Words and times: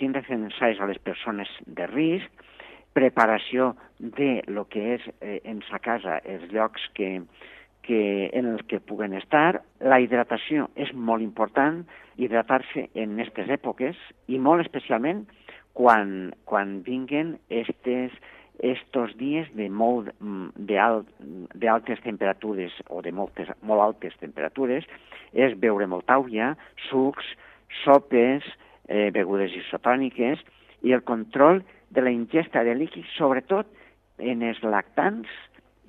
tindre 0.00 0.24
ensais 0.32 0.80
a 0.80 0.88
les 0.88 0.98
persones 1.04 1.50
de 1.66 1.86
risc, 1.92 2.44
preparació 2.96 3.74
de 3.98 4.40
lo 4.48 4.66
que 4.68 4.96
és 4.96 5.06
eh, 5.20 5.38
en 5.44 5.60
sa 5.68 5.78
casa, 5.78 6.18
els 6.26 6.48
llocs 6.50 6.82
que, 6.96 7.20
que, 7.86 8.30
en 8.34 8.48
els 8.54 8.64
que 8.66 8.80
puguen 8.80 9.14
estar. 9.18 9.60
La 9.80 10.00
hidratació 10.02 10.68
és 10.74 10.90
molt 10.94 11.22
important, 11.22 11.84
hidratar-se 12.20 12.88
en 12.94 13.14
aquestes 13.16 13.52
èpoques 13.60 14.00
i 14.28 14.40
molt 14.42 14.64
especialment 14.64 15.24
quan, 15.76 16.32
quan 16.44 16.80
vinguen 16.86 17.36
estes, 17.48 18.14
estos 18.58 19.14
dies 19.20 19.48
de, 19.56 19.68
molt, 19.70 20.10
de, 20.20 20.78
alt, 20.78 21.08
de 21.54 21.96
temperatures 22.04 22.74
o 22.88 23.00
de 23.02 23.12
moltes, 23.12 23.48
molt 23.62 23.86
altes 23.86 24.16
temperatures, 24.20 24.84
és 25.32 25.54
beure 25.58 25.86
molta 25.86 26.18
àuia, 26.18 26.56
sucs, 26.90 27.24
sopes, 27.84 28.44
eh, 28.90 29.10
begudes 29.14 29.54
isotòniques 29.56 30.42
i 30.82 30.92
el 30.96 31.04
control 31.06 31.62
de 31.90 32.02
la 32.02 32.10
ingesta 32.10 32.64
de 32.66 32.74
líquids, 32.74 33.08
sobretot 33.16 33.70
en 34.18 34.42
els 34.46 34.60
lactants 34.66 35.30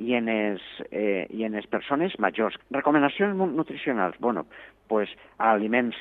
i 0.01 0.15
en 0.17 0.29
les, 0.29 0.61
eh, 0.89 1.27
i 1.29 1.43
en 1.45 1.57
les 1.57 1.67
persones 1.67 2.17
majors. 2.19 2.55
Recomanacions 2.71 3.37
nutricionals. 3.37 4.17
Bueno, 4.19 4.45
pues, 4.87 5.11
aliments 5.37 5.97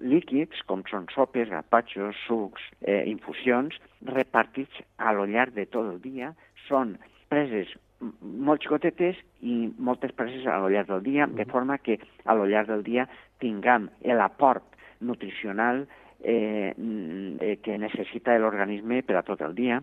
líquids, 0.00 0.62
com 0.66 0.84
són 0.90 1.06
sopes, 1.14 1.50
gazpachos, 1.50 2.16
sucs, 2.26 2.62
eh, 2.82 3.04
infusions, 3.10 3.76
repartits 4.14 4.80
a 4.96 5.12
lo 5.12 5.26
llarg 5.26 5.54
de 5.54 5.66
tot 5.66 5.92
el 5.92 6.00
dia. 6.00 6.32
Són 6.68 6.96
preses 7.28 7.70
molt 8.00 8.62
xicotetes 8.62 9.18
i 9.42 9.68
moltes 9.78 10.12
preses 10.18 10.46
a 10.46 10.58
lo 10.62 10.70
llarg 10.70 10.88
del 10.88 11.02
dia, 11.02 11.26
de 11.26 11.44
forma 11.44 11.78
que 11.78 11.98
a 12.24 12.34
lo 12.34 12.46
llarg 12.46 12.70
del 12.70 12.84
dia 12.86 13.08
tinguem 13.42 13.88
l'aport 14.02 14.76
nutricional 15.00 15.86
eh, 16.22 17.58
que 17.62 17.78
necessita 17.78 18.38
l'organisme 18.38 19.02
per 19.02 19.18
a 19.18 19.24
tot 19.26 19.42
el 19.46 19.54
dia 19.54 19.82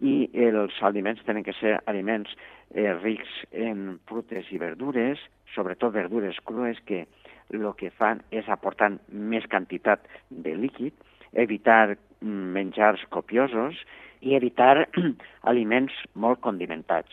i 0.00 0.28
els 0.34 0.74
aliments 0.82 1.22
tenen 1.24 1.44
que 1.46 1.54
ser 1.60 1.78
aliments 1.90 2.32
eh, 2.74 2.92
rics 3.02 3.30
en 3.52 3.98
frutes 4.08 4.50
i 4.50 4.58
verdures, 4.58 5.20
sobretot 5.54 5.94
verdures 5.94 6.40
crues 6.44 6.80
que 6.88 7.04
el 7.52 7.66
que 7.78 7.92
fan 7.94 8.22
és 8.34 8.48
aportar 8.48 8.94
més 9.08 9.46
quantitat 9.50 10.02
de 10.30 10.54
líquid, 10.58 10.94
evitar 11.32 11.96
menjars 12.24 13.04
copiosos 13.14 13.78
i 14.24 14.34
evitar 14.34 14.88
aliments 15.52 15.94
molt 16.14 16.40
condimentats. 16.40 17.10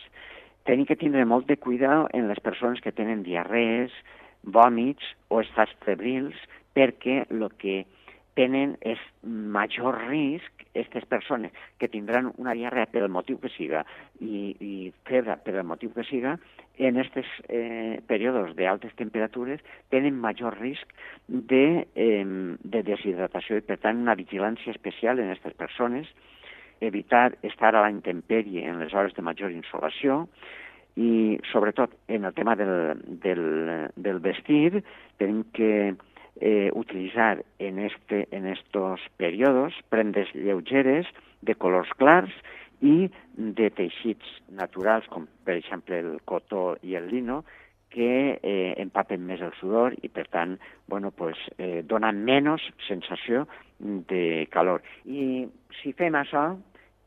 Tenim 0.66 0.86
que 0.86 0.96
tindre 0.96 1.24
molt 1.26 1.48
de 1.48 1.58
cuidado 1.58 2.08
en 2.14 2.28
les 2.30 2.40
persones 2.40 2.80
que 2.80 2.94
tenen 2.94 3.24
diarrees, 3.26 3.92
vòmits 4.42 5.04
o 5.28 5.40
estats 5.42 5.74
febrils, 5.84 6.38
perquè 6.74 7.22
el 7.30 7.48
que 7.58 7.82
tenen 8.38 8.76
és 8.80 9.00
major 9.22 9.98
risc 10.08 10.62
aquestes 10.72 11.04
persones 11.04 11.52
que 11.78 11.88
tindran 11.92 12.30
una 12.40 12.54
diarrea 12.56 12.88
per 12.88 13.02
el 13.04 13.12
motiu 13.12 13.38
que 13.42 13.50
siga 13.52 13.82
i, 14.20 14.54
i 14.56 14.74
febre 15.08 15.36
per 15.44 15.58
el 15.58 15.66
motiu 15.68 15.92
que 15.92 16.04
siga, 16.08 16.38
en 16.80 16.96
aquests 17.02 17.32
eh, 17.48 18.00
períodes 18.08 18.54
d'altes 18.56 18.94
temperatures 18.96 19.60
tenen 19.92 20.16
major 20.16 20.56
risc 20.60 20.94
de, 21.28 21.84
eh, 21.94 22.24
de 22.24 22.82
deshidratació 22.88 23.60
i, 23.60 23.66
per 23.68 23.78
tant, 23.84 24.00
una 24.00 24.16
vigilància 24.16 24.72
especial 24.72 25.20
en 25.20 25.28
aquestes 25.28 25.58
persones, 25.60 26.08
evitar 26.80 27.36
estar 27.46 27.76
a 27.76 27.84
la 27.84 27.92
intempèrie 27.92 28.64
en 28.66 28.80
les 28.80 28.94
hores 28.94 29.14
de 29.14 29.22
major 29.22 29.52
insolació, 29.52 30.24
i 30.96 31.38
sobretot 31.48 31.94
en 32.08 32.24
el 32.28 32.34
tema 32.34 32.56
del, 32.56 33.00
del, 33.22 33.44
del 33.96 34.18
vestir 34.20 34.82
tenim 35.16 35.44
que 35.56 35.94
eh, 36.40 36.70
utilizar 36.74 37.44
en, 37.58 37.78
este, 37.78 38.28
en 38.30 38.46
estos 38.46 39.00
periodos 39.16 39.74
prendes 39.88 40.32
lleugeres 40.34 41.06
de 41.42 41.54
colors 41.54 41.90
clars 41.98 42.32
i 42.82 43.10
de 43.36 43.68
teixits 43.70 44.26
naturals, 44.50 45.06
com 45.12 45.28
per 45.46 45.56
exemple 45.60 45.98
el 46.00 46.16
cotó 46.26 46.76
i 46.82 46.96
el 46.98 47.10
lino, 47.12 47.42
que 47.92 48.40
eh, 48.40 48.72
empapen 48.80 49.22
més 49.28 49.42
el 49.44 49.52
sudor 49.58 49.94
i, 50.00 50.08
per 50.08 50.24
tant, 50.32 50.56
bueno, 50.88 51.12
pues, 51.12 51.38
eh, 51.58 51.82
donen 51.84 52.22
menys 52.24 52.64
sensació 52.88 53.44
de 53.78 54.48
calor. 54.50 54.82
I 55.04 55.44
si 55.82 55.92
fem 55.98 56.16
això 56.16 56.48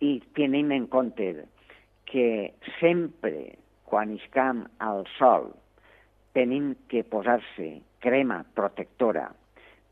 i 0.06 0.19
tenim 0.38 0.72
en 0.75 0.86
compte 0.92 1.31
que 2.06 2.53
sempre 2.80 3.56
quan 3.90 4.13
iscam 4.13 4.66
al 4.84 5.06
sol 5.18 5.50
tenim 6.35 6.75
que 6.91 7.06
posar-se 7.07 7.79
crema 8.03 8.44
protectora 8.53 9.29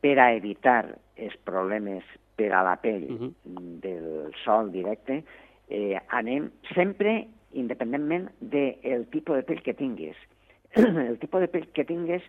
per 0.03 0.17
a 0.19 0.33
evitar 0.35 0.83
els 1.15 1.35
problemes 1.47 2.03
per 2.35 2.51
a 2.51 2.63
la 2.65 2.75
pell 2.81 3.05
uh 3.07 3.19
-huh. 3.19 3.31
del 3.79 4.33
sol 4.43 4.71
directe, 4.71 5.23
eh, 5.69 5.97
anem 6.09 6.51
sempre 6.75 7.27
independentment 7.53 8.29
del 8.39 9.07
tipus 9.07 9.35
de 9.37 9.43
pell 9.43 9.61
que 9.61 9.73
tinguis. 9.73 10.17
el 11.09 11.17
tipus 11.19 11.39
de 11.41 11.47
pell 11.47 11.67
que 11.71 11.85
tingues 11.85 12.23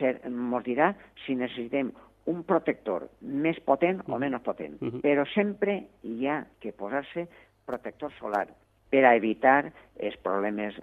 ens 0.00 0.64
dirà 0.64 0.94
si 1.26 1.34
necessitem 1.34 1.92
un 2.24 2.44
protector 2.44 3.08
més 3.20 3.60
potent 3.60 4.00
o 4.06 4.18
menys 4.18 4.42
potent. 4.42 4.80
Uh 4.80 4.88
-huh. 4.88 5.00
Però 5.00 5.24
sempre 5.34 5.86
hi 6.02 6.26
ha 6.26 6.46
que 6.60 6.72
posar-se 6.72 7.28
protector 7.66 8.12
solar 8.18 8.48
per 8.90 9.04
a 9.04 9.16
evitar 9.16 9.72
els 9.98 10.16
problemes 10.16 10.74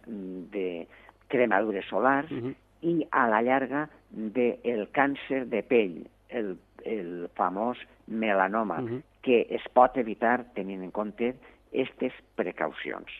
de 0.51 0.87
cremadures 1.27 1.85
solars 1.85 2.31
uh 2.31 2.37
-huh 2.37 2.55
i 2.81 3.07
a 3.11 3.27
la 3.27 3.41
llarga 3.41 3.87
del 4.09 4.87
càncer 4.93 5.45
de 5.49 5.63
pell, 5.63 6.01
el, 6.29 6.55
el 6.85 7.29
famós 7.35 7.77
melanoma, 8.07 8.81
uh 8.81 8.89
-huh. 8.89 9.01
que 9.21 9.47
es 9.49 9.63
pot 9.73 9.97
evitar 9.97 10.45
tenint 10.53 10.83
en 10.83 10.91
compte 10.91 11.35
aquestes 11.71 12.13
precaucions. 12.35 13.11